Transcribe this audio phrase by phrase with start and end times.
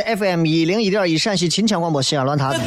[0.00, 2.58] FM 一零一点一陕西秦腔广播西安论坛。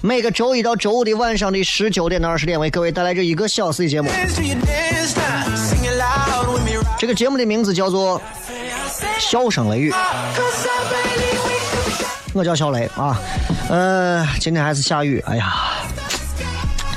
[0.00, 4.08] 每个周一到周五的晚上的十九点到二十点，为各位带来这一个小时的节目。
[6.98, 8.20] 这个节目的名字叫做
[9.18, 9.90] 《笑声雷雨》，
[12.32, 13.20] 我叫小雷啊。
[13.68, 15.52] 呃，今天还是下雨，哎呀，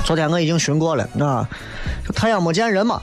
[0.04, 1.46] 昨天我已经寻过了，啊，
[2.14, 3.02] 太阳没见人嘛。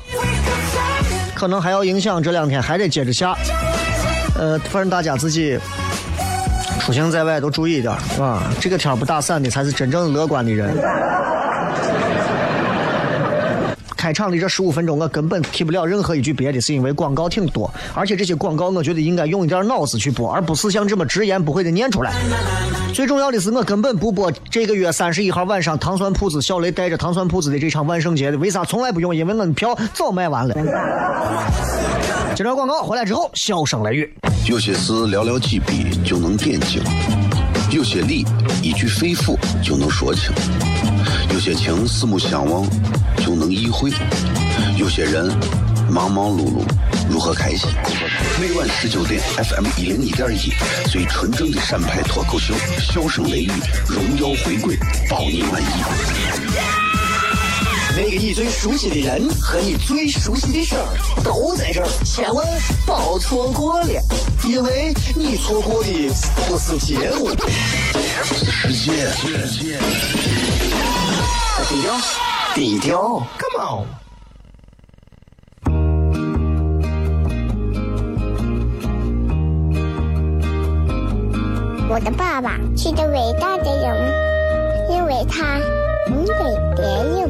[1.35, 3.33] 可能还要影响，这两天还得接着下。
[4.39, 5.59] 呃，反正大家自己
[6.79, 10.73] 出行在外都注意一点，啊，这个天不打伞的才是真正乐观的人。
[13.97, 22.13] 开场的这十五分钟，我根本提不了任何一句别的，是因为广告挺多，而且这些广告我觉得应该用一点脑子去播，而不是像这么直言不讳的念出来。
[22.93, 29.13] 最重要的是，我根本不播这个月三十一号晚上糖酸铺子小雷带着糖酸铺子的这场万圣节的，为啥从来不用？
[29.13, 30.55] 因为我的票早卖完了。
[32.39, 34.13] 接着广告回来之后，笑声雷雨。
[34.47, 36.81] 有些事寥寥几笔就能点睛，
[37.69, 38.25] 有些理
[38.63, 40.31] 一句肺腑就能说清，
[41.33, 42.65] 有些情四目相望
[43.17, 43.91] 就能意会，
[44.77, 45.29] 有些人
[45.91, 46.63] 忙忙碌碌
[47.11, 47.69] 如何开心？
[48.39, 50.53] 每晚十九点，FM 一零一点一，
[50.89, 53.51] 最纯正的陕派脱口秀，笑声雷雨，
[53.85, 54.77] 荣耀回归，
[55.09, 56.88] 保你满意。
[58.01, 60.85] 那个你最熟悉的人和你最熟悉的事儿
[61.21, 62.47] 都在这儿，千万
[62.85, 64.01] 别错过了，
[64.47, 66.09] 因为你错过的
[66.47, 67.29] 不是节目，
[68.69, 68.71] 世
[69.51, 69.77] 界。
[71.67, 71.93] 低调，
[72.55, 73.85] 低调，Come on。
[81.89, 85.59] 我的爸爸是个伟大的人，因为他
[86.07, 86.33] 能给
[86.77, 87.29] 别人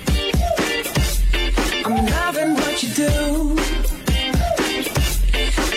[1.90, 3.56] I'm loving what you do.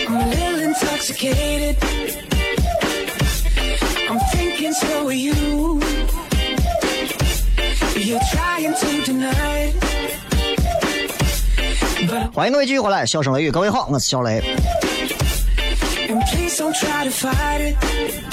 [0.06, 1.76] I'm a little intoxicated.
[4.08, 5.80] I'm thinking so are you.
[7.96, 9.74] You're trying to deny it.
[12.08, 14.42] But 欢迎各位继续回来，笑声雷雨，各位好，我是小雷。
[16.08, 18.23] and please don't try to fight it.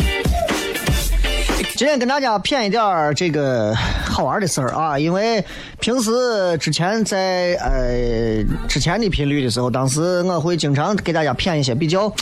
[1.74, 3.74] 今天跟大家谝一点儿这个
[4.04, 5.42] 好玩的事儿啊，因为
[5.80, 6.10] 平时
[6.58, 12.12] 之前在呃之前的频率的时候，当时我会经常给大家谝一些比较，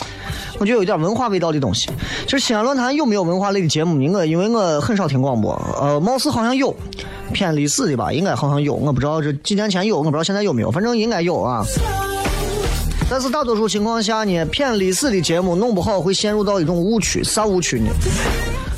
[0.57, 1.89] 我觉得有点文化味道的东西。
[2.25, 3.97] 就是西安论坛有没有文化类的节目？
[4.13, 6.73] 我因为我很少听广播，呃，貌似好像有
[7.33, 11.63] 偏历史的吧，应该好像有，我不知道这几年前有，我不知道现在有没有，反正应该有啊。
[13.09, 17.91] 但是大多数情况下呢，偏历史的节目弄不好会陷入到一种误区，啥误区呢？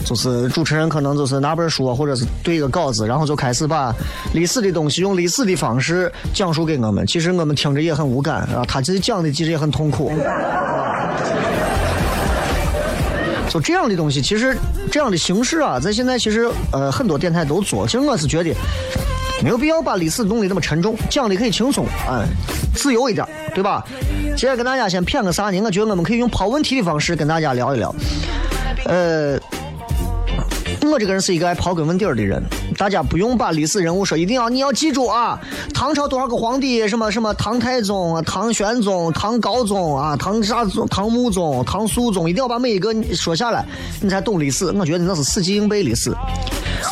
[0.06, 3.94] 就是主持人可能就是拿本书或者是对一个稿子，然后就开始把
[4.34, 7.06] 历史的东西用历史的方式讲述给我们。
[7.08, 10.12] 其实我们听着也很无感啊，他其实讲的其实也很痛苦。
[13.50, 14.58] 就这样的东西，其实
[14.92, 17.86] 这样的形式啊，在现在其实呃很多电台都做。
[17.86, 18.52] 其实我是觉得
[19.44, 22.26] 没有必要把历史弄得那么沉重，讲的可以轻松，哎，
[22.76, 23.86] 自由一点，对吧？
[24.36, 25.62] 今天跟大家先谝个啥呢？
[25.62, 27.94] 我觉得我们可以用抛问题的方式跟大家聊一聊。
[28.86, 29.38] 呃，
[30.92, 32.44] 我这个人是一个爱刨根问底儿的人，
[32.78, 35.40] 大家不用把历史人物说一定要你要记住啊，
[35.74, 43.66] 唐朝多少个皇帝，什么什么唐太宗、唐玄宗、唐高宗啊，唐啥宗、唐穆宗、唐肃宗，一定要把每一个说下来，
[44.02, 44.66] 你才懂历史。
[44.72, 46.14] 我觉得那是死记硬背历史。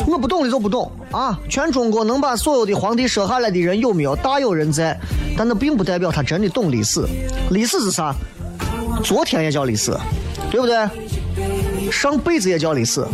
[0.06, 1.38] 我不懂的就不懂啊！
[1.48, 4.16] 全中国能把所有的皇帝说下来的人有没有？
[4.16, 4.98] 大有人在，
[5.36, 7.06] 但那并不代表他真的懂历史。
[7.50, 8.14] 历史是啥？
[9.04, 9.94] 昨天也叫历史，
[10.50, 10.76] 对不对？
[11.92, 13.04] 上辈子也叫历史，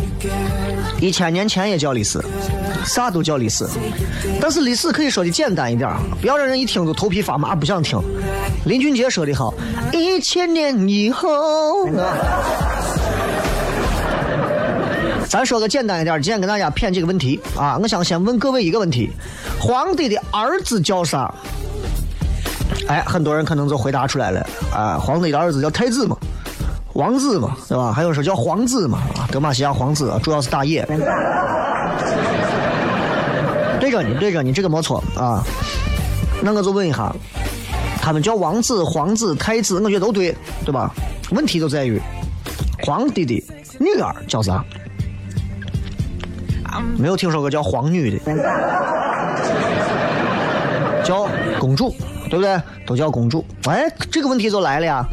[1.01, 2.19] 一千年前也叫历史，
[2.85, 3.67] 啥都叫历史。
[4.39, 5.91] 但是历史可以说的简单一点，
[6.21, 7.99] 不要让人一听就头皮发麻，不想听。
[8.65, 9.53] 林俊杰说的好，
[9.91, 11.89] 一千年以后。
[15.27, 17.77] 咱说个简单一点，今天跟大家谝几个问题啊！
[17.79, 19.11] 我想先问各位一个问题：
[19.59, 21.31] 皇帝的儿子叫啥？
[22.87, 24.43] 哎，很多人可能就回答出来了
[24.73, 24.97] 啊！
[24.97, 26.17] 皇帝的儿子叫太子嘛，
[26.93, 27.93] 王子嘛，对吧？
[27.93, 30.85] 还有说叫皇子嘛，啊，德玛西亚皇子主要是打野。
[33.79, 35.43] 对着你，对着你，这个没错啊。
[36.41, 37.13] 那我就问一下，
[38.01, 40.91] 他们叫王子、皇子、太子，我觉得都对，对吧？
[41.31, 42.01] 问题就在于
[42.83, 43.43] 皇帝的
[43.79, 44.63] 女儿叫啥？
[46.97, 48.19] 没有听说过叫皇女的，
[51.03, 51.27] 叫
[51.59, 51.93] 公主，
[52.29, 52.61] 对不对？
[52.85, 53.45] 都叫公主。
[53.65, 55.05] 哎，这个问题就来了呀，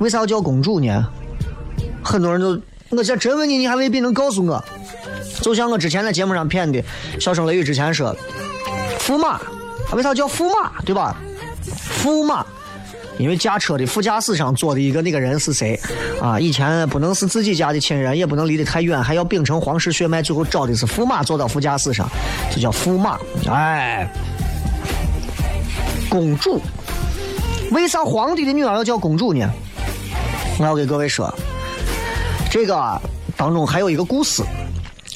[0.00, 1.06] 为啥要叫公主呢？
[2.10, 4.62] 很多人都，我想真问你，你还未必能告诉我。
[5.40, 6.82] 就像我之前在节目上骗的，
[7.20, 8.16] 笑声雷雨之前说，
[8.98, 9.40] 驸马，
[9.92, 10.72] 为啥叫驸马？
[10.84, 11.16] 对吧？
[12.02, 12.44] 驸马。
[13.16, 15.78] 因为驾车的副驾驶上坐的一个那个人是谁
[16.20, 16.40] 啊？
[16.40, 22.08] 以前不能是自己家的亲人，也不能离得太远，还要秉承皇室血脉，最后找的是驸马坐到副驾驶上，
[22.50, 23.18] 就叫驸马。
[23.48, 24.10] 哎，
[26.08, 26.60] 公主，
[27.70, 29.48] 为啥皇帝的女儿要叫公主呢？
[30.58, 31.32] 我要给各位说，
[32.50, 33.00] 这个啊
[33.36, 34.42] 当中还有一个故事，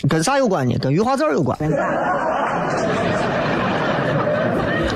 [0.08, 0.78] 跟啥有关呢？
[0.78, 1.58] 跟玉华字有关。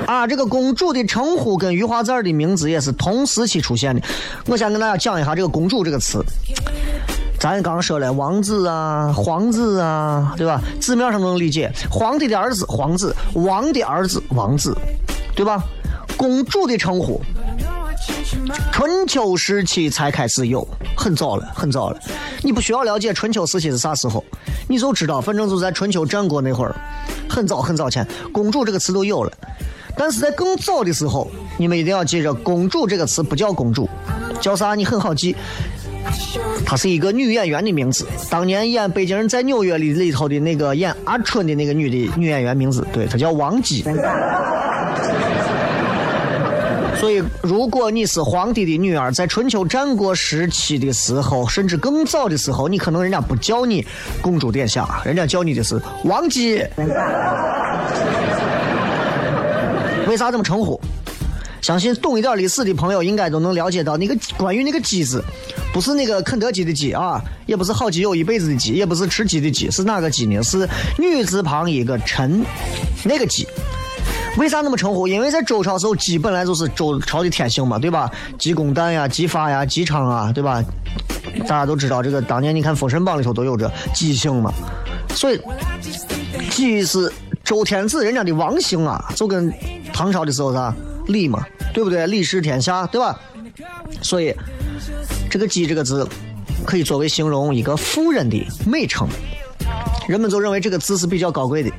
[0.06, 4.00] 啊，这个公主的称呼跟玉华字的名字也是同时期出现的。
[4.46, 6.24] 我先跟大家讲一下这个“公主”这个词。
[7.38, 10.60] 咱刚说了，王子啊，皇子啊，对吧？
[10.80, 14.76] 字面上能理解，皇帝的儿子皇子，王的儿子王子，
[15.34, 15.62] 对吧？
[16.16, 17.20] 公主的称呼，
[18.72, 20.66] 春秋时期才开始有，
[20.96, 21.98] 很早了，很早了。
[22.42, 24.24] 你不需要了解春秋时期是啥时候，
[24.68, 26.74] 你就知道，反正就在春秋战国那会儿，
[27.28, 29.32] 很早很早前，公主这个词都有了。
[29.96, 33.88] 但是在更早的时候，你们一定要记着，“公主”这个词不叫公主，
[34.40, 34.76] 叫啥？
[34.76, 35.34] 你很好记，
[36.64, 38.06] 她是一个女演员的名字。
[38.30, 43.84] 当年演《北京人在纽约》里里头的那个演阿春的那个女的女演员名字，对，她叫王姬。
[46.98, 53.86] 所以，如果你是皇帝的女儿，在春秋战国时期的时候，甚至更早的时候，你可能人家不叫你
[54.20, 56.62] 公主殿下，人家叫你的是王姬。
[60.08, 60.80] 为啥这么称呼？
[61.60, 65.22] 相信懂一点历史的朋友应该都能了解到，那个关于那个“鸡”字，
[65.72, 70.42] 不是那个肯德基的“鸡”啊，也不是好基友一辈子的“鸡”，也不是吃鸡的“鸡”，是哪个“鸡”呢？
[70.42, 72.42] 是女字旁一个“臣”，
[73.04, 73.46] 那个“鸡”。
[74.36, 75.08] 为啥那么称呼？
[75.08, 78.10] 因为在周朝时候，鸡本来就是周朝的天性嘛，对吧？
[78.38, 80.62] 鸡公旦呀，鸡发呀，鸡昌啊，对吧？
[81.40, 84.52] 大家都知道这个，当年你看《封神榜》里头都有这鸡姓嘛，
[85.14, 85.40] 所以
[86.50, 89.52] 鸡是周天子人家的王姓啊，就跟。
[89.90, 90.72] 唐朝的时候啥
[91.08, 91.44] 李嘛，
[91.74, 92.06] 对不对？
[92.06, 93.18] 李氏天下，对吧？
[94.00, 94.32] 所以
[95.28, 96.06] 这个“姬”这个字
[96.64, 99.08] 可以作为形容一个妇人的美称，
[100.06, 101.70] 人们就认为这个字是比较高贵的，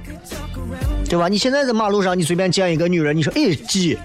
[1.10, 1.28] 对吧？
[1.28, 3.98] 你现在在马路上，你随便见一个女人，你说“哎，鸡”，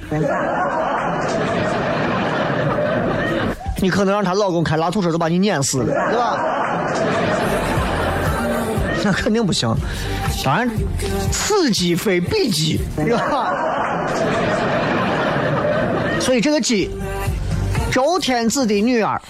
[3.81, 6.41] 你可能让她老公开拉土车都把你碾死了，对吧？
[9.05, 9.69] 那肯定不行。
[10.43, 10.71] 当然，
[11.31, 13.53] 此鸡非彼鸡，对吧？
[16.19, 16.91] 所以这个鸡，
[17.93, 19.21] 周天子的女儿，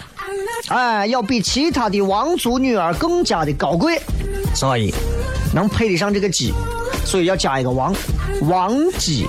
[0.69, 4.00] 哎，要比其他的王族女儿更加的高贵，
[4.54, 4.95] 所以
[5.52, 6.54] 能配得上这个鸡，
[7.04, 7.94] 所以要加一个王，
[8.42, 9.26] 王姬，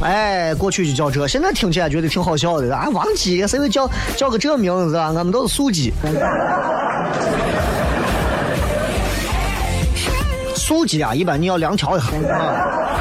[0.00, 2.88] 哎，过去就叫这，现在听起来觉得挺好笑的啊。
[2.92, 5.06] 王姬，谁会叫叫个这名字啊？
[5.06, 5.92] 俺们都是素姬。
[10.54, 13.00] 素姬啊，一般你要量调一下啊。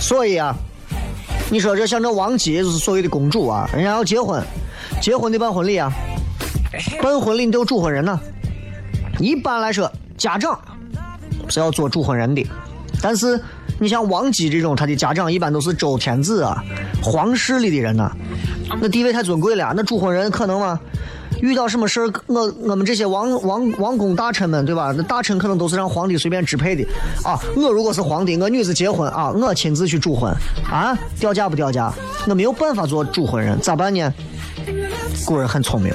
[0.00, 0.54] 所以啊，
[1.50, 4.42] 你说这像这王姬就是所谓的公主啊，人家要结婚，
[5.00, 5.92] 结婚得办婚礼啊，
[7.02, 8.18] 办婚礼你都有主婚人呢。
[9.18, 10.58] 一般来说，家长
[11.50, 12.46] 是要做主婚人的，
[13.02, 13.38] 但是
[13.78, 16.62] 你像王姬这种，他的家长一般都是周天子啊，
[17.02, 18.10] 皇室里的人呐、
[18.80, 20.78] 那地位太尊贵了，那主婚人可能吗？
[21.40, 24.92] 遇到什么事儿，我我们这些王王王公大臣们，对吧？
[24.94, 26.86] 那大臣可能都是让皇帝随便支配的
[27.24, 27.40] 啊。
[27.56, 30.30] 我如果是皇帝，我女子结婚啊，我亲自去主婚
[30.70, 31.90] 啊，掉价不掉价？
[32.28, 34.12] 我没有办法做主婚人，咋办呢？
[35.24, 35.90] 古人很聪明，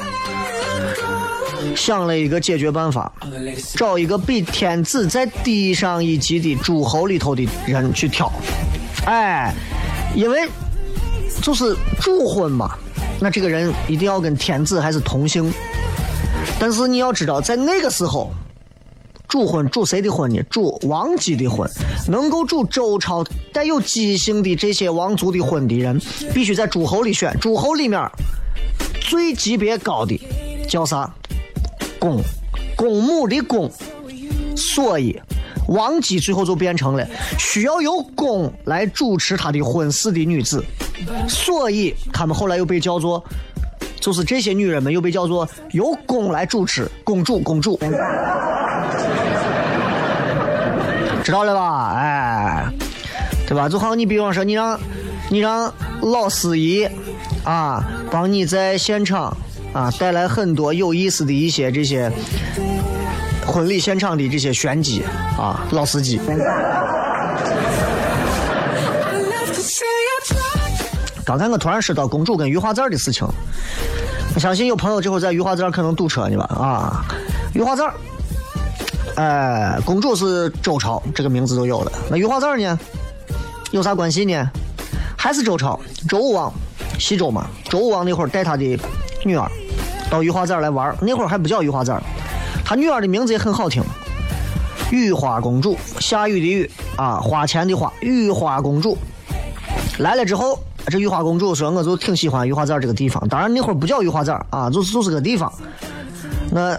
[1.74, 3.12] 想了一个解决办法，
[3.76, 8.30] 找一个比天子再低上一级的诸侯里头的人去挑。
[9.06, 9.54] 哎，
[10.14, 10.50] 因为
[11.42, 12.76] 就是主婚嘛，
[13.22, 15.52] 那这个人一定要跟天子还是同姓。
[16.60, 18.32] 但是你要知道，在那个时候，
[19.28, 20.42] 主婚主谁的婚呢？
[20.50, 21.70] 主王姬的婚，
[22.08, 26.00] 能够主周朝带有姬姓的这些王族的婚的人，
[26.34, 27.36] 必须在诸侯里选。
[27.40, 28.10] 诸侯里面
[29.02, 30.20] 最级别高的
[30.68, 31.14] 叫啥？
[32.06, 32.22] 公，
[32.76, 33.72] 公母的公。
[34.56, 35.20] 所以，
[35.68, 37.06] 王姬最后就变成了
[37.40, 40.64] 需要由公来主持他的婚事的女子。
[41.28, 43.24] 所以，他们后来又被叫做，
[44.00, 47.80] 就是这些女人们又被叫做由公来主持，公主，公主。
[51.24, 51.96] 知道了吧？
[51.98, 52.72] 哎，
[53.48, 53.68] 对吧？
[53.68, 54.80] 就好像你比方说，你让，
[55.30, 56.88] 你让老司仪
[57.44, 59.36] 啊，帮你在现场
[59.76, 62.10] 啊带来很多有意思的一些这些
[63.46, 65.04] 婚礼现场的这些玄机
[65.38, 66.18] 啊，老司机。
[71.26, 73.28] 刚才我突然说到公主跟玉华字的事情，
[74.34, 76.46] 我相信有朋友这会儿在玉华字可能堵车呢吧？
[76.56, 77.06] 啊，
[77.54, 77.94] 玉华字儿，
[79.16, 82.80] 哎，公主是周朝这个名字都有了，那玉华字呢，
[83.72, 84.50] 有啥关系呢？
[85.18, 85.78] 还是周朝，
[86.08, 86.54] 周武王，
[86.98, 88.80] 西周嘛，周武王那会儿带他的
[89.26, 89.52] 女儿
[90.10, 92.02] 到玉华字儿来玩，那会儿还不叫玉华字儿，
[92.64, 93.84] 他女儿的名字也很好听，
[94.92, 98.98] 雨花公主，下雨的雨啊，花钱的花，雨花公主。
[99.98, 103.28] 来了之后，这玉花公主说，我就挺喜欢玉华寨这个地方。
[103.28, 105.52] 当然那会儿不叫玉华寨啊，就是就是个地方。
[106.52, 106.78] 那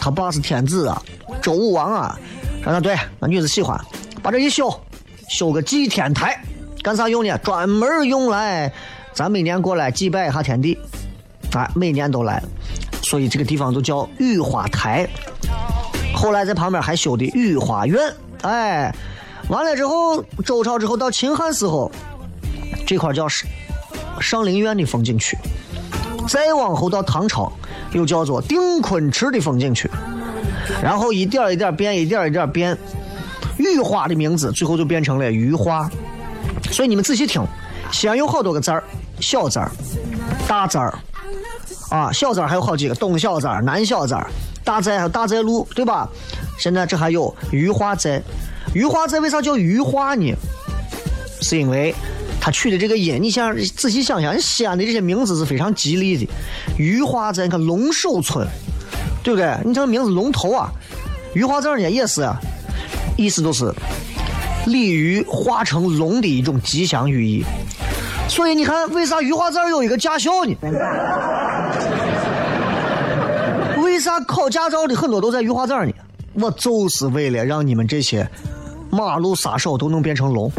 [0.00, 1.02] 他爸是天子啊，
[1.42, 2.18] 周武王啊，
[2.62, 3.78] 说那对，那女子喜欢，
[4.22, 4.72] 把这一修，
[5.28, 6.40] 修个祭天台，
[6.82, 7.36] 干啥用呢？
[7.38, 8.72] 专门用来
[9.12, 10.78] 咱每年过来祭拜一下天地，
[11.56, 12.42] 哎，每年都来，
[13.02, 15.08] 所以这个地方就叫雨花台。
[16.14, 17.98] 后来在旁边还修的御花园，
[18.42, 18.94] 哎，
[19.48, 21.90] 完了之后，周朝之后到秦汉时候，
[22.86, 23.48] 这块叫上
[24.20, 25.34] 上林苑的风景区，
[26.28, 27.50] 再往后到唐朝，
[27.92, 29.90] 又叫做定昆池的风景区，
[30.82, 32.76] 然后一点一点变，一点一点变，
[33.56, 35.90] 御花的名字最后就变成了余花。
[36.70, 37.42] 所以你们仔细听，
[37.90, 38.84] 西安有好多个字儿，
[39.20, 39.70] 小字儿、
[40.48, 40.96] 大字儿，
[41.90, 44.30] 啊，小字儿还有好几个，东小字儿、南小字儿，
[44.64, 46.08] 大寨还有大寨路，对吧？
[46.58, 48.22] 现在这还有鱼化寨，
[48.72, 50.34] 鱼化寨为啥叫鱼化呢？
[51.40, 51.94] 是因为
[52.40, 56.28] 它取的这个音，你想仔细想想，西安的这些名字是非常吉利的。
[56.78, 58.46] 鱼化寨，你看龙首村，
[59.22, 59.54] 对不对？
[59.64, 60.70] 你这个名字龙头啊，
[61.34, 62.40] 鱼化寨呢也是啊，
[63.16, 63.74] 意思就是
[64.66, 67.44] 鲤鱼化成龙的一种吉祥寓意。
[68.28, 70.56] 所以你看，为啥余花寨有一个驾校呢？
[73.82, 75.92] 为啥考驾照的很多都在玉华寨呢？
[76.34, 78.28] 我就是为了让你们这些
[78.90, 80.52] 马路杀手都能变成龙。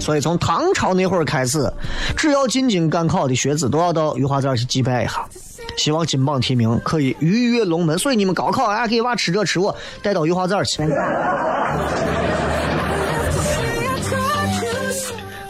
[0.00, 1.70] 所以从唐朝那会儿开始，
[2.16, 5.26] 只要进京赶考的学子都要到玉华寨去祭拜一下，
[5.76, 7.98] 希望金榜题名，可以鱼跃龙门。
[7.98, 10.82] 所以你们高考啊，给娃吃这吃我，带到玉华寨去。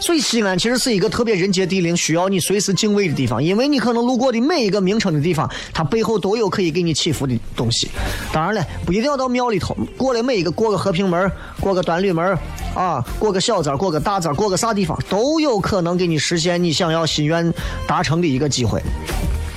[0.01, 7.87] 所以西安其实是一个特别人杰地灵，需要你随时敬畏的地方，因为你可能路过的每一个名称的地方，它背后都有可以给你祈福的东西。
[8.33, 12.35] 当然了，不一定要到庙里头，过了每一个过个和平门，过个端旅门，
[12.75, 17.53] 啊，过个小寨，过个大寨，过个啥地方，都有可能给你实现你想要心愿
[17.85, 18.81] 达成的一个机会。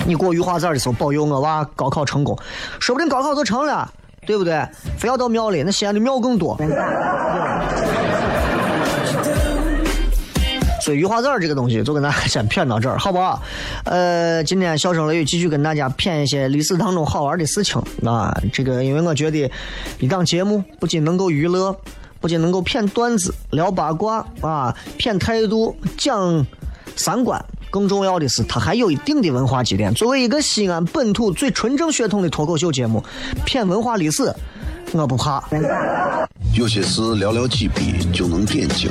[0.06, 2.38] 你过玉华寨的时候，保佑我娃高考成功，
[2.78, 3.90] 说不定高考就成了，
[4.26, 4.62] 对不对？
[4.98, 6.54] 非要到庙里，那西安的庙更多。
[10.84, 13.42] 所以鱼花籽儿这个东西，就跟大家先谝到这儿，好不好？
[13.86, 18.38] 呃，今天笑声雷雨继续跟大家谝一些历史当中好玩的事情啊。
[18.52, 19.50] 这个因为我觉得
[19.98, 21.74] 一档节目不仅能够娱乐，
[22.20, 26.46] 不仅能够谝段子、聊八卦啊，谝态度、讲
[26.96, 27.42] 三观。
[27.70, 29.94] 更重要的是，它还有一定的文化积淀。
[29.94, 33.02] 作为一个西安本土最纯正血统的脱口秀节目，
[33.46, 34.30] 谝文化历史，
[34.92, 35.42] 我不怕。
[36.52, 38.90] 有些事寥寥几笔就能点睛，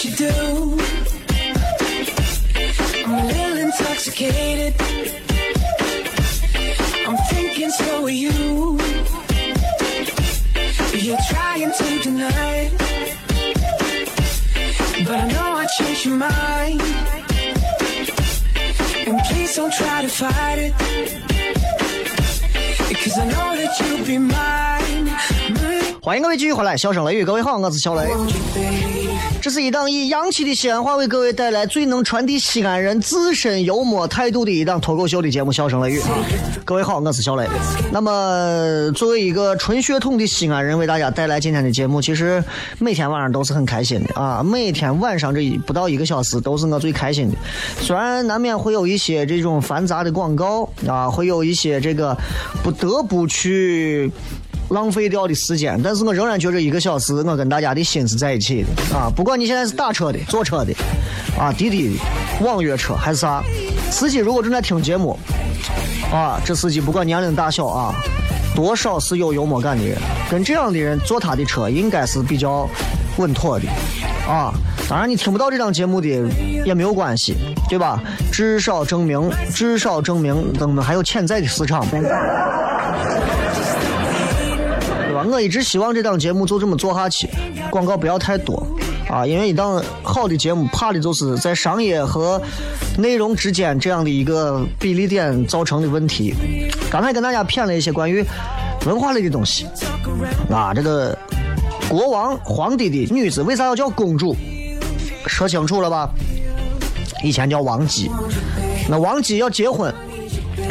[0.00, 0.78] You do.
[3.04, 4.74] I'm a little intoxicated.
[7.04, 8.78] I'm thinking so are you.
[10.94, 12.70] You're trying to deny.
[15.04, 16.80] But I know I changed your mind.
[19.04, 20.74] And please don't try to fight it.
[22.88, 24.77] Because I know that you'll be mine.
[26.08, 28.08] 欢迎各位继续回来，笑声雷雨，各位好，我是小雷。
[29.42, 36.00] 这是一档以洋气的西安话为各位带来最能传递西安人自身幽默态度的一档脱口秀的节目《笑声雷雨》。
[36.64, 37.46] 各位好，我是小雷。
[37.92, 42.42] 那么，作为一个纯血统的西安人，为大家带来今天的节目，其实
[42.78, 44.42] 每天晚上都是很开心的啊！
[44.42, 47.36] 每天晚上这一不到一个小时都是我最开心的。
[47.82, 52.16] 虽然难免会有一些这种繁杂的广告啊，会有一些这个
[52.64, 54.10] 不得不去。
[54.70, 59.10] 浪费掉的时间，但是我仍然觉着一个小时，我跟大家的心是在一起的啊！
[59.14, 60.72] 不管你现在是打车的、坐车的，
[61.38, 63.42] 啊，滴滴的、网约车还是啥，
[63.90, 65.18] 司机如果正在听节目，
[66.12, 67.94] 啊，这司机不管年龄大小啊，
[68.54, 69.96] 多少是有幽默感的人，
[70.30, 72.68] 跟这样的人坐他的车应该是比较
[73.16, 73.66] 稳妥的
[74.28, 74.52] 啊。
[74.88, 76.08] 当然，你听不到这档节目的
[76.64, 77.34] 也没有关系，
[77.68, 78.02] 对吧？
[78.30, 81.86] 至少证明，至少证明我们还有潜在的市场。
[85.28, 87.28] 我一直希望这档节目就这么做下去，
[87.70, 88.66] 广告不要太多
[89.08, 92.40] 啊，因为一档好的节目，怕的就是在商业和
[92.96, 96.34] 内容之间这样的一个比例点造成的问题。
[96.90, 98.24] 刚才跟大家骗了一些关于
[98.86, 99.66] 文化类的东西
[100.50, 101.16] 啊，这个
[101.88, 104.36] 国王、皇帝的女子为啥要叫公主？
[105.26, 106.10] 说清楚了吧？
[107.22, 108.10] 以前叫王姬，
[108.88, 109.92] 那王姬要结婚，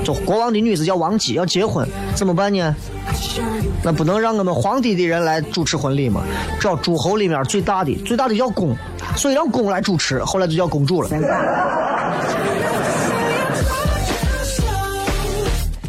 [0.03, 2.75] 就国王的女子叫王姬，要结婚怎么办呢？
[3.83, 6.23] 那不能让我们皇帝的人来主持婚礼嘛？
[6.59, 8.75] 找诸侯里面最大的，最大的叫公，
[9.15, 11.09] 所以让公来主持，后来就叫公主了。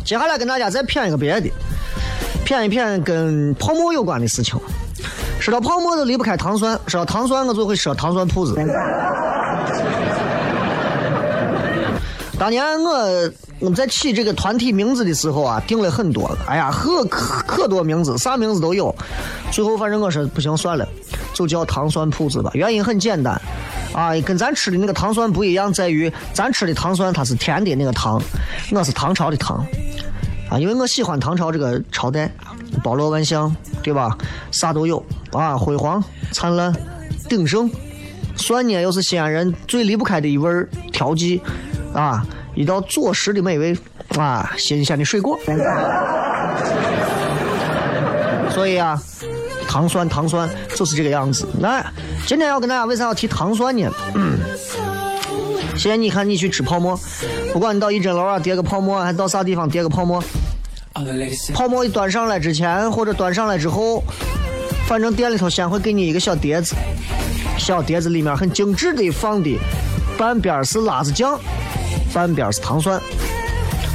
[0.04, 1.50] 接下来跟大家再谝一个别的，
[2.46, 4.58] 谝一谝跟泡沫有关的事情。
[5.40, 8.54] 说到泡沫都离不开糖酸，说到糖酸我就会说糖酸铺子。
[12.38, 18.94] 当年我我们在起这个团体名字的时候啊，定了很多，哎呀，可可可多名字，啥名字都有。
[19.50, 20.88] 最后反正我说不行，算了，
[21.34, 22.50] 就叫糖酸铺子吧。
[22.54, 23.40] 原因很简单，
[23.92, 28.22] 啊，跟咱吃的那个糖酸不一样，在于咱吃的糖酸它是甜的那个糖，
[28.70, 29.66] 我是唐朝的糖，
[30.48, 32.30] 啊，因为我喜欢唐朝这个朝代，
[32.84, 34.16] 包罗万象，对吧？
[34.52, 36.72] 啥都有啊，辉煌、灿烂、
[37.28, 37.68] 鼎盛。
[38.36, 41.42] 蒜呢，又是西安人最离不开的一味儿调剂。
[41.94, 42.24] 啊，
[42.58, 43.72] 一道佐食的美味
[44.16, 45.38] 啊，新鲜的水果。
[48.50, 49.00] 所以啊，
[49.68, 51.48] 糖酸糖酸就是这个样子。
[51.60, 51.80] 那
[52.26, 53.88] 今天要跟大家为啥要提糖酸呢？
[54.14, 54.40] 嗯，
[55.76, 56.98] 现在你看你去吃泡沫，
[57.52, 60.20] 不管你到一针楼啊叠个泡沫，还是到啥地方叠个泡沫，
[61.54, 64.02] 泡沫一端上来之前或者端上来之后，
[64.88, 66.74] 反正店里头先会给你一个小碟子，
[67.56, 69.56] 小碟子里面很精致的放的，
[70.18, 71.38] 半边是辣子酱，
[72.12, 73.00] 半边是糖蒜。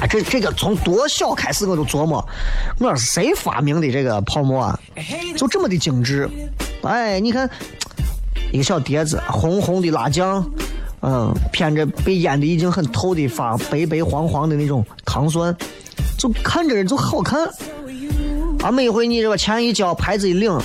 [0.01, 2.25] 哎，这这个从多小开始我就琢磨，
[2.79, 4.79] 我说是谁发明的这个泡沫啊？
[5.37, 6.29] 就这么的精致。
[6.81, 7.49] 哎，你看
[8.51, 10.45] 一个小碟子，红红的辣酱，
[11.01, 15.55] 嗯，偏着被腌的已经很透的发白白黄黄的那种糖蒜，
[16.17, 17.47] 就看着就好看。
[18.61, 20.57] 啊，每回你这个钱一交，牌子一领，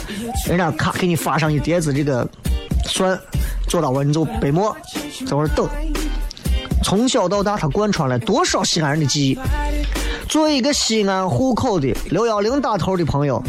[0.49, 2.29] 人家咔给你发上一碟子这个
[2.85, 3.17] 蒜，
[3.69, 4.77] 做到我你就背馍，
[5.27, 5.69] 在那儿等。
[6.89, 9.39] 从小到大，他贯穿了多少西安人的记忆。
[10.27, 13.43] 作为一个西安户口的六幺零打头的朋友，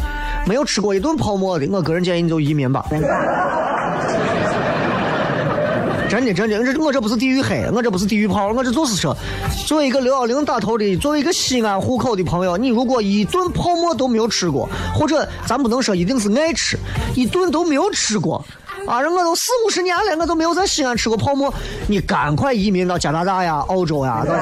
[0.45, 2.86] 没有吃过一顿泡馍的，我个人建议你就移民吧。
[6.10, 9.15] 真的真的，这我这不是地域黑，我这不是地域炮，我这就是说，
[9.65, 16.78] 作为一个六幺零打头的，作为一个西安户口的朋友，你如果一顿泡馍都没有吃过，或者咱不能说一定是爱吃，
[17.15, 18.43] 一顿都没有吃过。
[18.89, 21.54] 啊，人我都四五十年了，我都没有在西安吃过泡馍。
[21.88, 24.34] 你赶快移民到加拿大呀、澳洲呀，到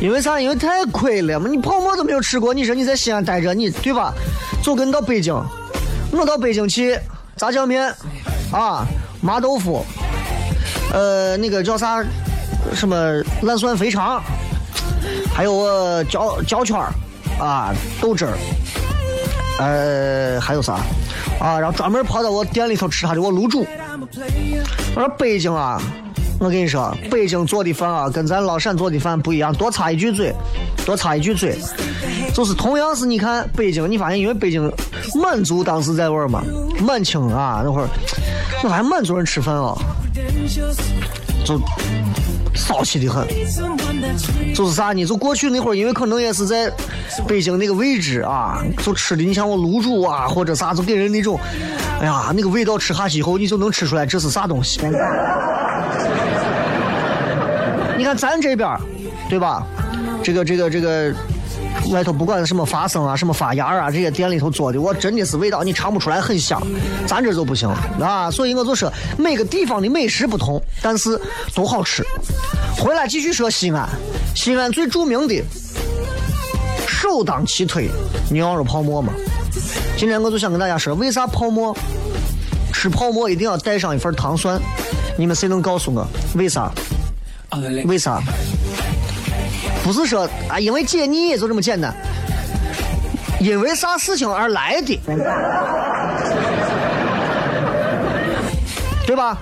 [0.00, 0.40] 因为啥？
[0.40, 1.46] 因为太亏了嘛！
[1.46, 4.14] 你泡馍都没有吃过，你说你在西安待着，你对吧？
[4.62, 5.34] 就跟到北京，
[6.10, 6.98] 我到北京去，
[7.36, 7.94] 炸酱面，
[8.50, 8.86] 啊，
[9.20, 9.84] 麻豆腐，
[10.90, 12.02] 呃，那个叫啥，
[12.74, 12.96] 什么
[13.42, 14.22] 烂蒜肥肠，
[15.34, 16.90] 还有我焦焦圈儿，
[17.38, 18.32] 啊，豆汁儿，
[19.60, 20.74] 呃，还有啥？
[21.38, 23.66] 啊，然后专门跑到我店里头吃他的我卤煮。
[24.94, 25.80] 我说北京啊，
[26.38, 30.34] 我跟你说，北京做的饭啊，跟咱老陕做的饭不一样，多插一句嘴，
[30.86, 31.58] 多插一句嘴，
[32.32, 34.72] 就是同样是你看北京，你发现因为北京
[35.14, 36.42] 满族当时在味儿嘛，
[36.80, 37.88] 满清啊那会儿，
[38.64, 39.76] 我发现满族人吃饭啊，
[41.44, 41.60] 就
[42.54, 43.26] 骚气的很。
[44.54, 45.04] 就是啥呢？
[45.04, 46.70] 就过去那会儿，因为可能也是在
[47.26, 51.38] 北京那个位置啊，就吃的你像我卤煮啊或者啥，就给人那种，
[52.00, 54.80] 哎呀，那个味道吃下去以后，你就能吃出来这是啥东西。
[57.96, 58.76] 你看咱这边，
[59.28, 59.66] 对吧？
[60.22, 61.14] 这个这个这个
[61.88, 66.60] 外头不管什么发生啊、什么发芽啊，这些店里头做的，我真的是味道你尝不出来，很香。
[67.06, 67.68] 咱这就不行
[68.00, 71.20] 啊，所以我就说每个地方的美食不同，但是
[71.54, 72.04] 都好吃。
[72.76, 73.88] 回来继续说西安，
[74.34, 75.42] 西安最著名的
[76.86, 77.88] 首当其推
[78.30, 79.12] 牛肉泡馍嘛。
[79.96, 81.76] 今天我就想跟大家说，为啥泡馍
[82.72, 84.60] 吃泡馍一定要带上一份糖蒜？
[85.18, 86.70] 你们谁能告诉我为啥？
[87.84, 88.22] 为啥？
[89.82, 91.94] 不是说啊，因为解腻就这么简单，
[93.40, 95.00] 因为啥事情而来的，
[99.06, 99.38] 对吧？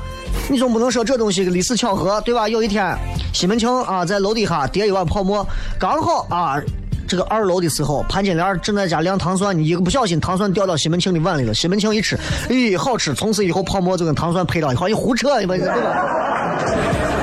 [0.48, 2.48] 你总不能说这东西历史巧合，对吧？
[2.48, 2.96] 有一天，
[3.34, 5.46] 西门庆啊在楼底下叠一碗泡馍，
[5.78, 6.60] 刚好啊。
[7.06, 11.54] 这个二楼的时候，潘金莲正在家晾糖蒜，你一个不小心，糖蒜掉到西门庆的碗里了。
[11.54, 12.18] 西门庆一吃，
[12.50, 13.14] 咦，好吃！
[13.14, 17.17] 从此以后，泡馍就跟糖蒜配到一块，你胡扯，你们对吧？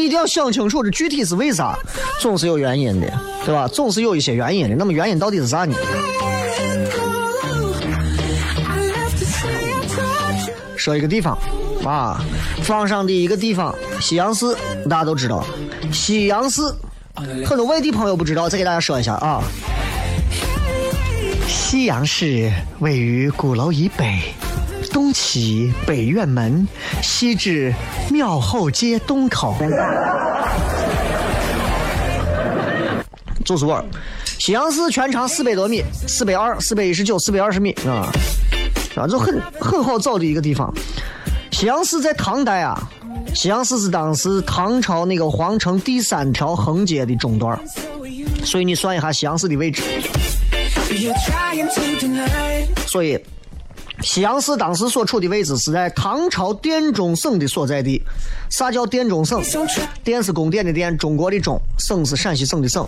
[0.00, 1.78] 一定要想清楚，这具体是为啥，
[2.20, 3.12] 总是有原因的，
[3.44, 3.68] 对吧？
[3.68, 4.76] 总是有一些原因的。
[4.76, 5.74] 那么原因到底是啥呢？
[10.76, 11.36] 说一个地方
[11.84, 12.24] 啊，
[12.62, 14.56] 放上的一个地方，西洋市，
[14.88, 15.44] 大家都知道。
[15.92, 16.62] 西洋市，
[17.44, 19.42] 很多外地朋友不知道，再给大家说一下啊。
[21.46, 24.34] 西洋市位于鼓楼以北，
[24.92, 26.66] 东起北院门，
[27.02, 27.72] 西至
[28.10, 29.56] 庙后街东口。
[33.44, 33.84] 就是味儿。
[34.38, 38.10] 西洋市全长四百多米，四百二、四百一十九、四百二十米啊，
[38.96, 40.72] 啊，就很很好找的一个地方。
[41.50, 42.88] 西洋市在唐代啊，
[43.34, 47.58] 西洋市是当时唐朝那个皇城第三条横街的中段
[48.44, 49.82] 所以你算一下西洋市的位置。
[50.90, 53.18] You're trying to deny 所以，
[54.02, 58.02] 西洋市当时所处的位置是在唐朝殿中省的所在地。
[58.48, 59.40] 啥叫殿中省？
[60.02, 62.84] 殿是宫殿的殿，中国的中，省是陕西省的省。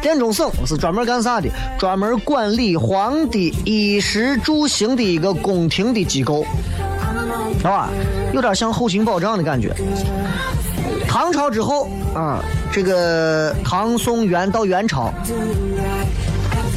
[0.00, 1.48] 殿中省是专门干啥的？
[1.78, 6.46] 专门管理皇帝衣食住行的一个宫廷的机构，
[7.58, 7.90] 是吧？
[8.32, 9.74] 有点像后勤保障的感觉。
[11.08, 15.12] 唐朝之后啊，这个唐宋元到元朝，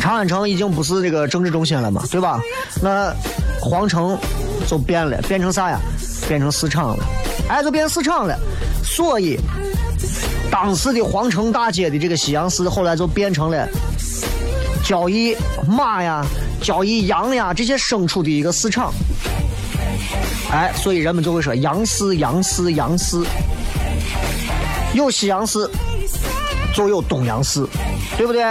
[0.09, 2.41] 长安城已经不是这个政治中心了嘛，对吧？
[2.81, 3.13] 那
[3.61, 4.17] 皇城
[4.67, 5.79] 就变了，变成啥呀？
[6.27, 7.05] 变成市场了，
[7.47, 8.35] 哎，就变市场了。
[8.83, 9.39] 所以
[10.49, 13.69] 当时的皇城大街的这个西洋市，后来就变成了
[14.83, 16.25] 交易马呀、
[16.59, 18.91] 交易羊呀这些牲畜的一个市场。
[20.51, 23.23] 哎，所以人们就会说羊市、羊市、羊市。
[24.95, 25.69] 有西洋市，
[26.73, 27.63] 就有东洋市，
[28.17, 28.43] 对不对？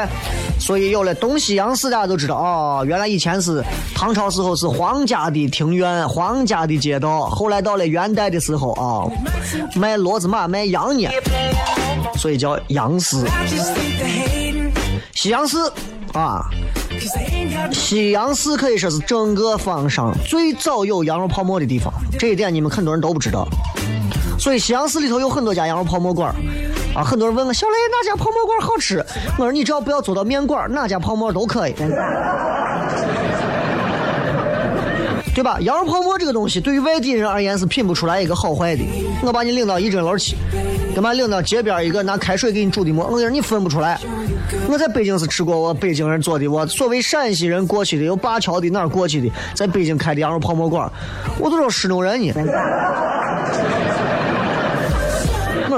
[0.58, 9.06] 所以有了东西洋市，大家都知道哦，原来以前是唐朝时候是皇家的庭院、皇家的街道，后来到了元代的时候啊，
[9.74, 11.08] 卖骡子马、卖羊呢，
[12.16, 13.24] 所以叫洋式。
[13.46, 14.70] just think they're hating.
[15.14, 15.56] 西洋式
[16.12, 16.44] 啊，
[17.72, 23.48] 西洋市可以说是整个方上最早有羊肉泡馍的地方，这一点你们很多人都不知道。
[24.38, 26.34] 所以西洋市里头有很多家羊肉泡馍馆
[26.94, 29.04] 啊，很多人问我小雷哪家泡馍馆好吃？
[29.36, 31.74] 我说你只要不要做到面馆，哪家泡馍都可以，
[35.34, 35.58] 对吧？
[35.60, 38.82] 羊肉泡馍这个东西对于外地人而言是品不出来一个好坏的。
[39.22, 40.36] 我把你领到一针楼去，
[40.94, 44.00] 干嘛领到街边一个拿开水给你煮的馍，我跟你说你分不出来。
[44.68, 50.90] 我在北京是吃过我北京人做的，我所谓陕西人过去的，有灞桥的哪儿过去的，在北京开的羊肉泡馍馆，
[51.38, 52.32] 我都说失弄人呢。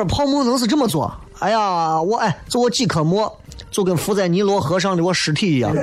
[0.04, 1.12] 泡馍能是这么做？
[1.38, 3.32] 哎呀，我哎做我几颗馍，
[3.70, 5.74] 就跟浮在尼罗河上的我尸体一样。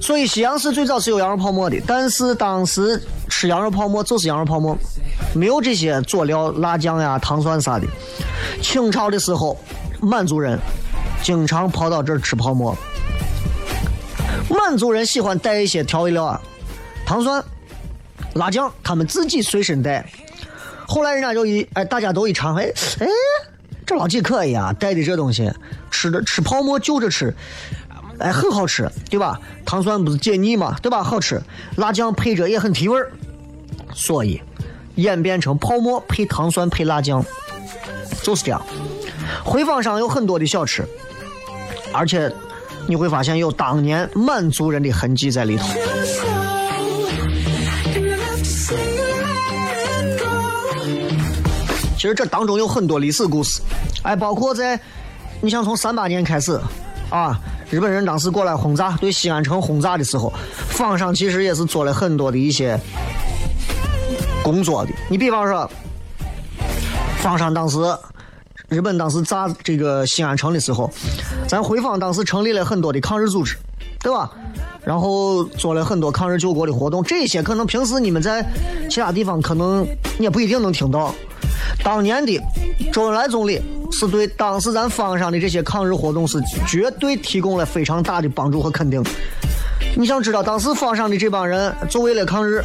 [0.00, 4.76] 所以西洋市最早是有羊肉泡馍的，但是当时吃羊肉泡馍就是羊肉泡馍，
[5.32, 7.86] 没有这些佐料、辣酱呀、糖蒜啥的。
[8.60, 9.56] 清朝的时候，
[10.00, 10.58] 满族人
[11.22, 12.76] 经常跑到这儿吃泡馍。
[14.50, 16.40] 满族人喜欢带一些调味料啊，
[17.06, 17.42] 糖蒜、
[18.34, 20.04] 辣酱，他们自己随身带。
[20.92, 23.06] 后来人家就一哎，大家都一尝，哎哎，
[23.86, 25.50] 这老几可以啊，带的这东西，
[25.90, 27.34] 吃的吃泡馍就着吃，
[28.18, 29.40] 哎，很好吃，对吧？
[29.64, 31.02] 糖蒜不是解腻嘛，对吧？
[31.02, 31.40] 好吃，
[31.76, 33.10] 辣酱配着也很提味儿，
[33.94, 34.42] 所以
[34.96, 37.24] 演变成泡馍配糖蒜配辣酱，
[38.22, 38.60] 就是这样。
[39.42, 40.86] 回坊上有很多的小吃，
[41.90, 42.30] 而且
[42.86, 45.64] 你会发现有当年满族人的痕迹在里头。
[52.02, 53.62] 其实这当中有很多历史故事，
[54.02, 54.76] 哎，包括在，
[55.40, 56.60] 你像从三八年开始，
[57.10, 57.38] 啊，
[57.70, 60.32] 日本人当时过来轰炸，对西安城轰炸的时候，
[60.70, 62.76] 坊上其实也是做了很多的一些
[64.42, 64.90] 工作的。
[65.08, 65.70] 你比方说，
[67.18, 67.78] 坊上当时
[68.68, 70.90] 日本当时炸这个西安城的时候，
[71.46, 73.56] 咱回坊当时成立了很多的抗日组织，
[74.00, 74.28] 对吧？
[74.84, 78.44] 然后做了很多抗日救国的活动，这些可能平时你们在
[78.90, 79.86] 其他地方可能
[80.18, 81.14] 也不一定能听到。
[81.82, 82.40] 当年的
[82.92, 89.02] 周恩来总理是对当时咱方上的这些抗日活动是绝对提供了非常大的帮助和肯定。
[89.96, 92.64] 你想知道当时方上的这帮人就为了抗日，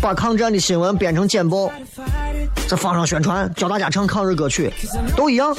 [0.00, 1.70] 把抗战的新闻编成简报，
[2.68, 4.70] 在方上宣传，教大家唱抗日歌曲，
[5.16, 5.56] 都一样。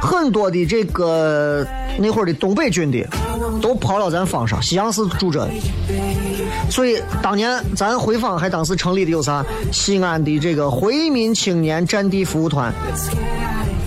[0.00, 1.66] 很多的这个
[1.98, 3.06] 那会儿的东北军的
[3.60, 5.50] 都跑到咱方上，西洋市驻镇。
[6.70, 9.44] 所以当年咱回坊还当时成立的有啥？
[9.72, 12.72] 西安的这个回民青年战地服务团。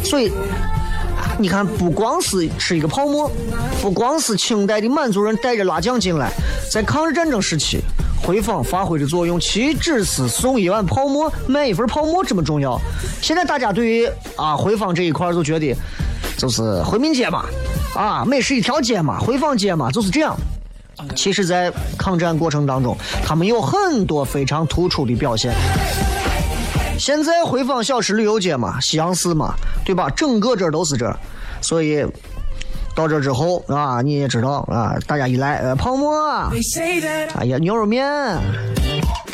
[0.04, 0.32] 所以
[1.39, 3.32] 你看，不光是吃一个泡馍，
[3.82, 6.32] 不光是清代的满族人带着辣酱进来，
[6.69, 7.80] 在抗日战争时期，
[8.22, 12.80] 回坊发挥的作用，岂止是送一碗泡馍、买一份泡馍这么重要？
[13.22, 15.76] 现在大家对于啊回坊这一块儿就觉得，
[16.38, 17.46] 就是回民街嘛，
[17.96, 20.36] 啊美食一条街嘛，回坊街嘛，就是这样。
[21.15, 25.53] 其实，在抗战过程当中，他们有很多非常突出的表现。
[26.97, 30.10] 现在回坊小吃旅游街嘛，西洋市嘛，对吧？
[30.12, 31.17] 整个这儿都是这儿，
[31.60, 32.06] 所以
[32.95, 36.15] 到这儿之后啊，你也知道啊，大家一来，呃，泡馍
[37.36, 38.06] 哎呀，牛肉面，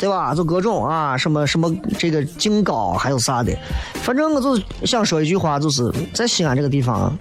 [0.00, 0.34] 对吧？
[0.34, 3.54] 就各种啊，什么什么这个京糕，还有啥的，
[4.02, 7.12] 反正我就想说一句话，就是在西安这个地方啊，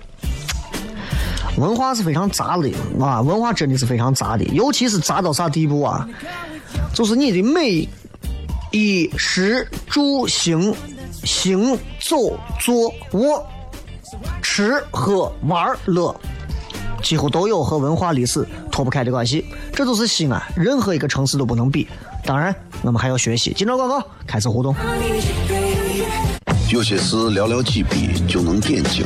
[1.58, 6.08] 文化是非常杂的啊，文化真的是非常杂的，尤其是杂到啥地步啊？
[6.94, 7.88] 就是你的每
[8.72, 10.74] 衣食住行、
[11.24, 13.46] 行走坐卧、
[14.42, 16.16] 吃喝玩乐。
[17.02, 21.88] 几乎都有和文化历史脱不开的关系，这就是西安任何一个城市都不能比。
[22.26, 23.54] 当然，我们还要学习。
[23.54, 24.76] 进段广告，开始互动。
[26.70, 29.06] 有些事寥寥几笔就能点睛，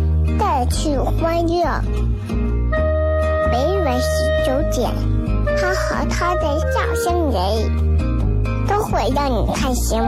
[0.41, 1.63] 带去欢乐。
[3.51, 4.91] 每晚十九点，
[5.55, 7.37] 他和他的笑声人，
[8.67, 10.01] 都会让你开心。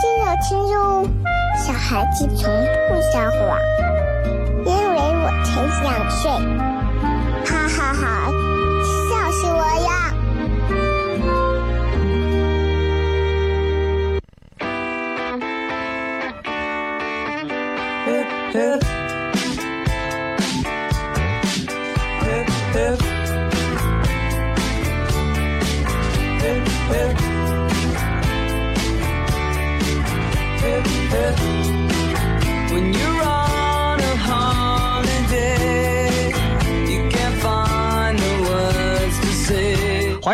[0.00, 1.04] 记得听哟，
[1.56, 2.48] 小孩子从
[2.88, 3.58] 不撒谎，
[4.64, 6.30] 因为我才两岁。
[7.44, 8.30] 哈哈哈，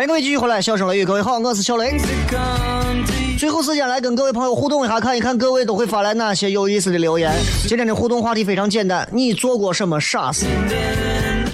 [0.01, 1.95] 欢迎各位继续回来，笑声雷雨，各位好，我是小雷。
[3.37, 7.31] 最后时间来跟各位朋友互动一下，看一看各位都会发来哪些有意思的留言。
[7.67, 10.47] 今天的互动话题非常简单，你做过什么傻事？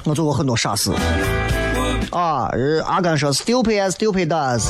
[0.05, 0.93] 我做过很多傻事。
[2.11, 2.49] 啊，
[2.85, 4.69] 阿甘说 “stupid as stupid does”，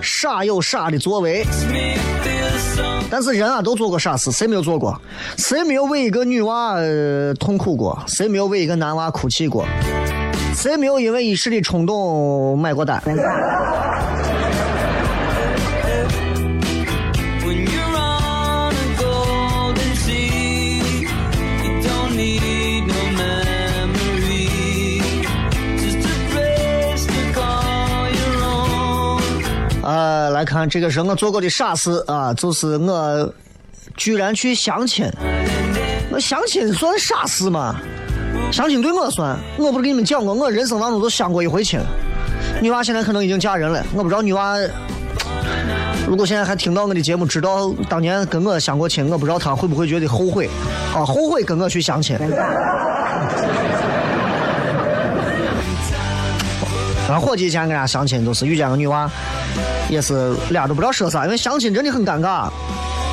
[0.00, 1.44] 傻有傻的作为。
[3.10, 4.96] 但是人啊，都做过傻事，谁没有做过？
[5.36, 6.76] 谁没有为一个女娃、
[7.40, 8.00] 痛哭过？
[8.06, 9.66] 谁没有为一个男娃哭泣过？
[10.58, 13.00] 谁没有因为一时的冲动买过单.
[29.84, 33.32] 呃，来看这个是我做过的傻事啊，就是我
[33.96, 35.08] 居然去相亲。
[36.10, 37.76] 我相亲算傻事吗？
[38.50, 41.78] 相亲对我算，我不是跟你们讲过，我人生当中就相过一回亲。
[42.60, 44.56] 女娃现在可能已经嫁人了，我不知道女娃
[46.06, 50.48] 如果现在还听到我的节目，知道当年跟我相过亲，我不知道她会不会觉得后悔
[50.94, 51.04] 啊？
[51.04, 52.18] 后悔跟我去相亲。
[57.08, 59.10] 俺伙计以前跟人家相亲，都是遇见个女娃，
[59.88, 62.48] 也是俩都不知道说啥，因为相亲真的很尴尬。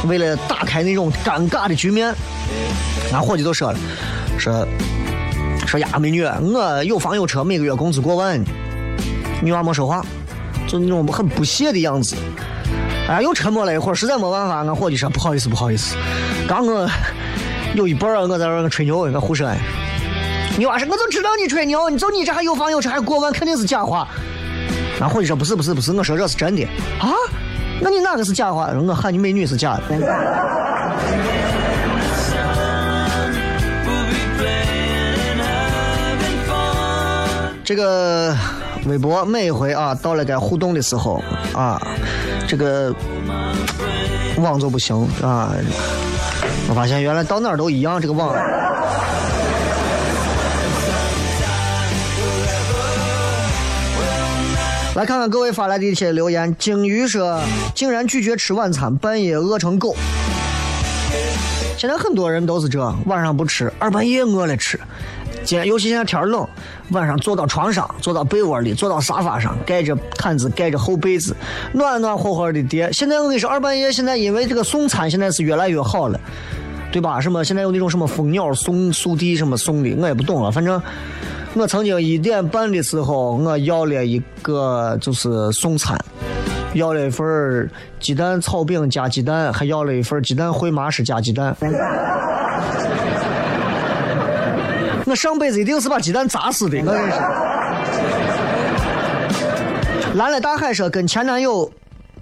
[0.08, 2.14] 为了打开那种尴尬的局面，
[3.12, 3.80] 俺伙计都说了，
[4.38, 4.66] 说
[5.66, 8.40] 说呀，美女，我有房有车，每个月工资过万。
[9.42, 10.06] 女娃没说话，
[10.68, 12.16] 就那种很不屑的样子。
[13.08, 15.96] 哎，又沉默了一会儿，实在没办法，俺伙计说不好意思，不好意思，
[16.48, 16.90] 刚我
[17.76, 19.48] 有一半儿我在这吹牛，我胡说。
[20.58, 24.08] 女娃说，我就知道你吹牛，你就你这还有房有车还过万，肯定是假话。
[25.02, 26.64] 俺伙计说不是不是不是，我说这是真的
[27.00, 27.12] 啊。
[27.82, 28.70] 那你哪个是假话？
[28.74, 29.84] 我喊你美女是假的。
[37.66, 38.38] 这个
[38.86, 41.20] 微博每一回啊，到了该互动的时候
[41.52, 41.82] 啊，
[42.48, 42.94] 这个
[44.38, 45.52] 网就不行啊。
[46.70, 48.36] 我发现原来到哪儿都一样，这个网。
[54.94, 56.56] 来看看各位发来的一些留言。
[56.60, 57.42] 鲸鱼说，
[57.74, 59.96] 竟然拒绝吃晚餐，半夜饿成狗。
[61.78, 64.80] 现在很多人都是这，晚上不吃，二半夜饿了吃。
[65.46, 66.46] 今天尤其现在天儿冷，
[66.90, 71.36] 晚上坐到床上，坐到被窝里，坐到沙发上，盖着毯子，盖着厚被子，
[71.72, 72.92] 暖暖和和的叠。
[72.92, 76.20] 现在我跟你说，二半夜现在因为这个送餐现在是越来越好了，
[76.92, 77.22] 对吧？
[77.22, 80.52] 什么现在有那种什么蜂鸟送速递什么送的，我也不懂了。
[80.52, 80.82] 反正
[81.54, 85.96] 我曾经一点半的时候，我要了一个就是送餐。
[86.74, 87.70] 要了一份
[88.02, 91.56] 鸡蛋炒饼加鸡蛋，还要了一份鸡蛋烩麻食加鸡蛋。
[95.06, 97.20] 我上辈子一定是把鸡蛋砸死的，我跟你说。
[100.16, 101.72] 蓝了大海说跟前男友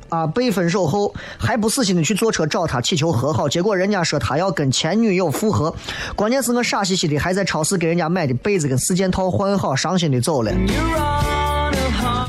[0.10, 5.74] 啊被分手后，还不死心的去坐车找他祈求和好，结果人家说他要跟前女友复合，
[6.16, 10.52] 关键是我傻兮兮的还在超市给人家买的被子跟四件套换好，伤心的走了。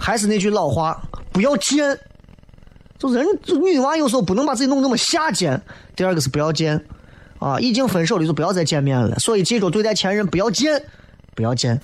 [0.00, 1.00] 还是那句老话，
[1.32, 1.98] 不要贱。
[2.96, 3.26] 就人，
[3.62, 5.60] 女娃有时候不能把自己弄那么下贱。
[5.96, 6.82] 第二个是不要贱，
[7.44, 9.18] 啊，已经分手了就不要再见面了。
[9.18, 10.82] 所以记住，对待前任不要见，
[11.34, 11.78] 不要见。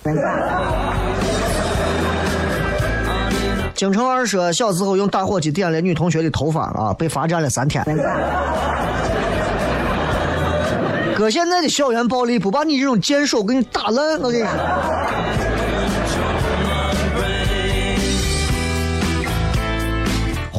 [3.75, 7.85] 京城二说，小时候用打火机点了女同学的头发啊，被罚站了三天。
[11.15, 14.51] 哥，现在的校园暴力不把你这种贱手给你打烂，我跟你说。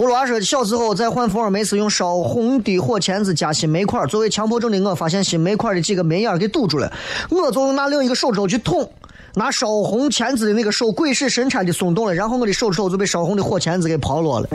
[0.02, 6.92] 葫芦娃说，小时候在换蜂尔煤时用烧红的火钳子夹新煤块，作为强迫症的我，发现新煤块的几个煤眼给堵住了，
[7.30, 8.92] 我就用那另一个手肘去捅，
[9.36, 14.48] 拿烧红钳子的那个手鬼使神差的松动了，然后我的手指头就被烧红的火钳子给刨落了。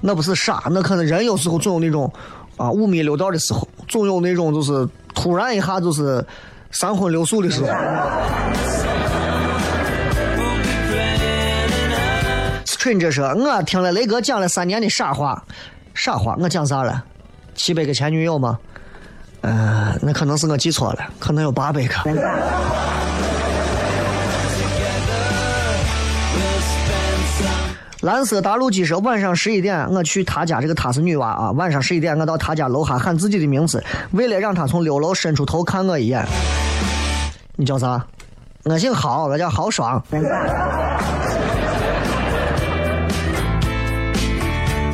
[0.00, 2.12] 那不是傻，那可能人有时候总有那种
[2.56, 6.26] 啊五迷六道的时候，总有那种就是突然一下就是
[6.72, 7.68] 三荤六素的时候。
[12.86, 15.42] Strange 说：“我听了雷哥讲了三年的傻话，
[15.92, 17.02] 傻话，我讲啥了？
[17.56, 18.56] 七百个前女友吗？
[19.40, 21.94] 呃，那可能是我记错了，可能有八百个。
[28.02, 31.50] 蓝色大陆鸡说：“晚上十一点，我去他家，这个他是女娃啊。
[31.50, 33.82] 晚上十一点，我到他家楼下喊自己的名字，
[34.12, 36.24] 为了让他从六楼伸出头看我一眼。
[37.56, 38.06] 你叫啥？
[38.62, 40.00] 我姓郝，我叫郝爽。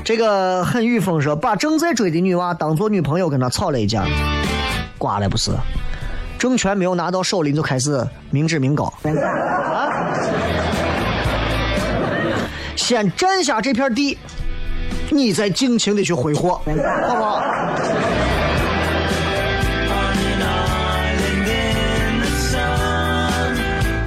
[0.05, 4.05] 这个很雨风说，把正在追的女娃当做女朋友跟他吵了一架，
[4.98, 5.53] 挂了不是？
[6.38, 9.88] 政权没有拿到手里，就开始明志明高啊！
[12.74, 14.18] 先占下这片地，
[15.11, 16.61] 你再尽情的去挥霍，
[17.07, 17.42] 好不好？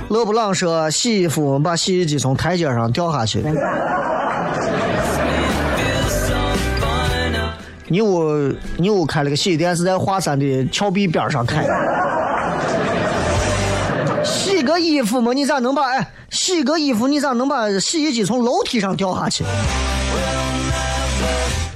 [0.09, 3.41] 勒布朗说，洗衣服把洗衣机从台阶上掉下去。
[7.87, 11.73] 你屋你屋开了个洗衣店，是在华山的峭壁边上开的。
[14.23, 16.11] 洗个衣服嘛，你咋能把哎？
[16.31, 19.43] 洗个衣服你咋能把洗衣机从楼梯上掉下去？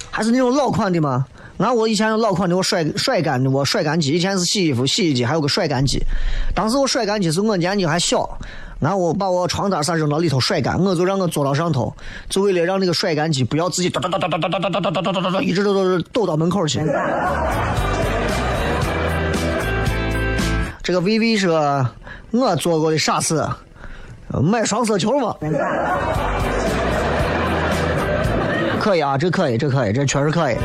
[0.09, 1.25] 还是那种老款的吗？
[1.59, 6.01] 俺我以前老款的我甩甩干的我甩干机，以前是洗衣服洗衣机，还有个甩干机。
[6.55, 8.27] 当时我甩干机是我年纪还小，
[8.79, 11.93] 然后我把我床单啥扔到里头甩干，我就让我坐到上头，
[12.29, 16.79] 就为了让那个甩干机不要自己哒哒哒哒哒哒哒哒哒哒哒哒一直都都抖到门口去。
[20.81, 21.87] 这个 VV 说，
[22.31, 23.45] 我做过的傻事，
[24.41, 25.35] 买双色球嘛。
[28.79, 30.55] 可以啊，这可以，这可以，这确实可以。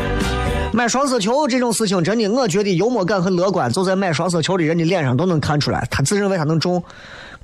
[0.72, 5.86] 买双色球这种事情，真的，我觉得幽默感和乐观，就在买双色球的人的脸上都能看出来。
[5.90, 6.82] 他自认为他能中，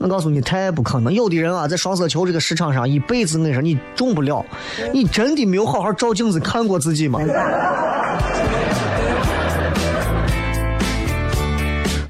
[0.02, 1.12] 我告诉你，太不可能。
[1.12, 4.42] 有的人啊，在双色球这个市场上，一辈子你说，你中不了。
[4.94, 7.20] 你真的没有好好照镜子看过自己吗？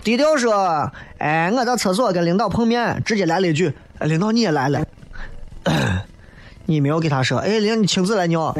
[0.05, 0.88] 低调说
[1.18, 4.80] ：“哎，我到厕所跟领导碰面，直接来了一句：‘哎，领导你也来了。
[6.66, 8.55] ’你没有给他说：‘哎，领导你亲自来尿。’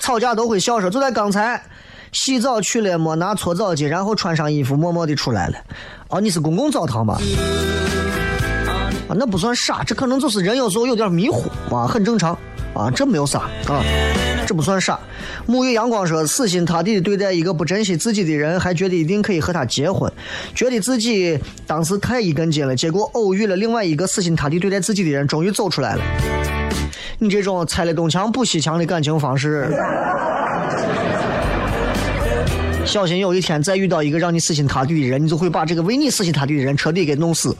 [0.00, 1.62] 吵架都会笑说，就在刚才，
[2.12, 5.54] 洗澡去了没拿搓澡巾，然后穿上衣服默默的出来了。
[6.08, 7.18] 哦，你是公共澡堂吧？
[9.08, 12.36] 啊，那不算傻，这可能就是人有时候有点迷糊啊，很正常
[12.74, 13.82] 啊，这没有啥啊，
[14.46, 14.98] 这不算傻。
[15.46, 20.12] 沐浴阳光说，死心塌地的对待一个不珍惜自己的人，还觉得一定可以和他结婚，
[20.54, 26.02] 觉得自己当时太一根筋了，结果偶遇了另外一个死心塌地对待自己的人，终于走出来了。
[27.18, 29.74] 你这种拆了东墙补西墙的感情方式，
[32.88, 37.54] 小心有一天再遇到一个让你死心塌地的人，你就会把这个为你死心塌地的人彻底给弄死。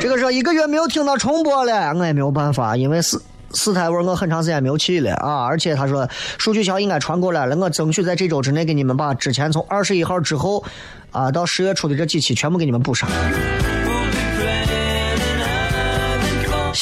[0.00, 3.22] 这个说一个月没有听到重播了，我也没有办法，因为四
[3.52, 10.64] 四台味我很长时间没有去了啊，而且他说数据桥应该传过来了，我争取在这周之内给你们把之前从二十一号之后
[11.12, 13.08] 啊到十月初的这几期全部给你们补上。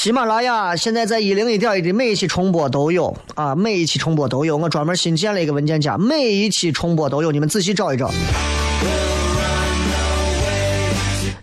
[0.02, 8.10] 喜马拉雅现在在一零一点一的每一期重播都有啊，每一期重播都有，我专门新建了一个文件夹，每一期重播都有，你们仔细找一找。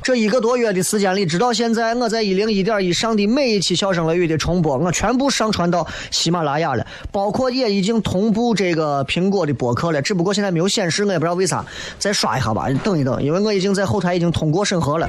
[0.02, 11.64] 这一个多月的时间里，直到现在，我在一零一点一上的每一期《笑声雷雨》的重播，我全部上传到喜马拉雅了，包括也已经同步这个苹果的播客了，只不过现在没有显示，我也不知道为啥，
[12.00, 15.08] 再刷一下吧，等一等，因为我已经在后台已经通过审核了。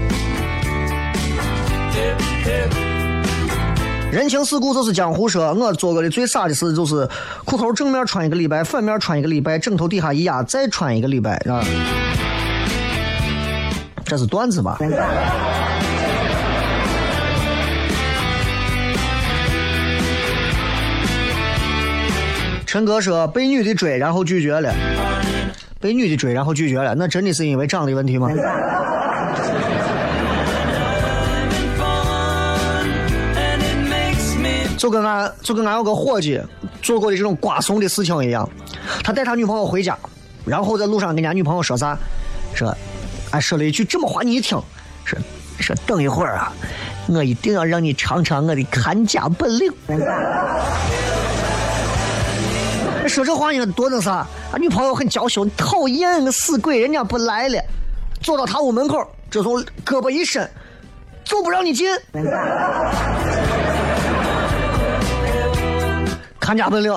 [4.11, 7.07] 人情世故就是江湖说，我做过的最傻的事就是
[7.45, 11.63] 裤头正面穿一个礼拜，反面穿一个礼拜，枕头底下一压再穿一个礼拜啊。
[14.07, 14.79] 这是段子吧？
[22.65, 24.75] 陈哥说被女的追，然后拒绝了。
[25.81, 28.31] 被女的追，然后拒绝了，那真的是因为长得问题吗？
[34.79, 36.41] 就跟俺就跟俺有个伙计
[36.81, 38.49] 做过的这种瓜怂的事情一样，
[39.03, 39.99] 他带他女朋友回家，
[40.47, 41.99] 然后在路上跟人家女朋友说啥，
[42.55, 42.73] 说，
[43.33, 44.57] 俺说了一句这么话你一听，
[45.05, 45.19] 说
[45.59, 46.53] 说等一会儿啊，
[47.09, 49.73] 我一定要让你尝尝我的看家本领。
[53.09, 54.25] 说这话应该多那啥？
[54.53, 57.61] 俺女朋友很娇羞，讨厌个死鬼，人家不来了，
[58.23, 60.49] 走到他屋门口，这时候胳膊一伸，
[61.25, 61.89] 就不让你进。
[66.49, 66.91] 看家本领。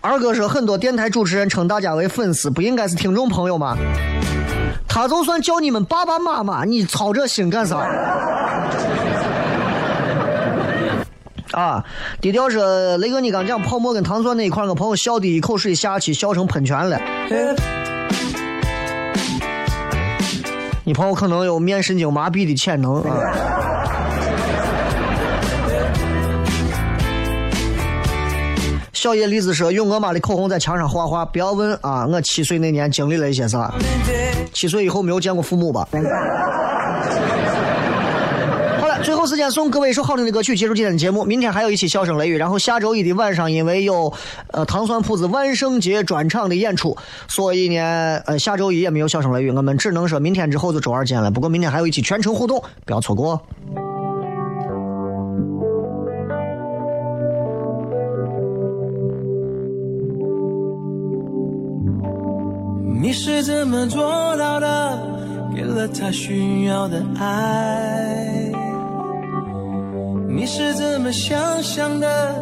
[0.00, 3.76] 二哥说，很多电台主持人称大家为粉丝，不应该是听众朋友吗？
[4.86, 7.78] 他就算叫你们爸爸妈妈，你操这心干啥？
[11.50, 11.84] 啊，
[12.20, 17.00] 低调说，雷哥，你刚讲泡沫跟糖蒜那一块，我朋友笑的一口水下去，笑成喷泉了。
[20.88, 23.20] 你朋友可能有面神经麻痹的潜能啊。
[28.94, 32.06] 小叶栗子说：“用我妈的口红在墙上画画，不要问啊！
[32.06, 33.70] 我七岁那年经历了一些啥？
[34.54, 35.86] 七岁以后没有见过父母吧？”
[39.28, 41.22] 时间送各位一首好听的歌曲，结束今天的节目。
[41.22, 44.10] 明天还有一期笑声雷雨，然后下周一的晚上，因为有
[44.52, 46.96] 呃糖蒜铺子万圣节专场的演出，
[47.28, 51.30] 所以呢，呃下周一也没有笑声雷雨，我们只能说明天之后就周二见了。
[51.30, 53.38] 不过明天还有一期全程互动，不要错过。
[63.00, 64.02] 你是怎么做
[64.38, 64.98] 到的？
[65.54, 68.47] 给了他需要的爱。
[70.28, 72.34] 你是怎么想象的？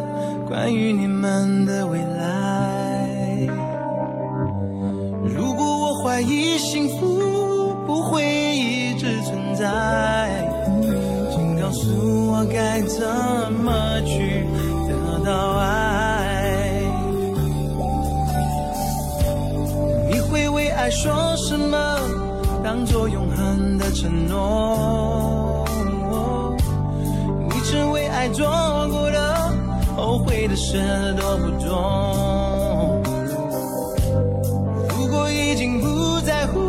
[0.45, 3.09] 关于你们的未来。
[5.23, 8.23] 如果我怀疑幸福不会
[8.55, 10.47] 一直存在，
[11.31, 13.05] 请告诉我该怎
[13.51, 14.45] 么去
[14.87, 16.83] 得到爱。
[20.09, 21.97] 你会为爱说什么？
[22.63, 25.46] 当作永恒的承诺。
[27.85, 28.45] 为爱做
[28.89, 29.51] 过的，
[29.95, 33.01] 后悔的事多不多。
[34.89, 36.59] 如果已经不在乎，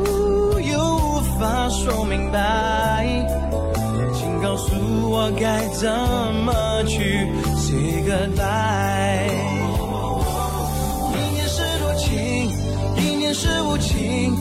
[0.61, 3.27] 又无法说明白，
[4.15, 4.75] 请告诉
[5.11, 5.91] 我该怎
[6.45, 9.29] 么去 say goodbye。
[11.15, 12.51] 一念是多情，
[12.97, 14.37] 一念是无，情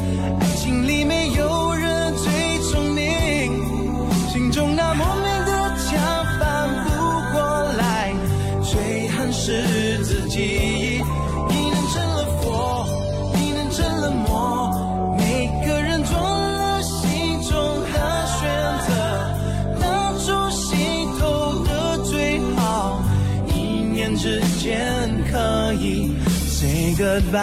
[27.17, 27.39] 拜拜。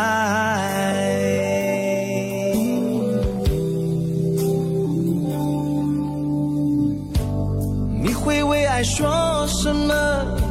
[8.01, 9.95] 你会为爱说什么？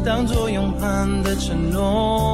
[0.03, 2.32] 当作永恒的承诺。